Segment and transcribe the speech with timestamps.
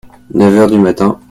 [0.33, 1.19] Neuf heures du matin.